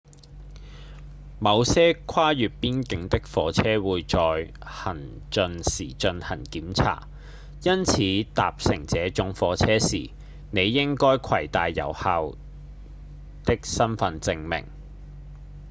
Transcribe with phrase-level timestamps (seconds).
[1.37, 4.97] 某些跨越邊境的火車會在行
[5.29, 7.07] 進時進行檢查
[7.61, 7.97] 因此
[8.33, 10.09] 搭乘這種火車時
[10.49, 12.31] 你應該攜帶有效
[13.45, 14.65] 的身分證明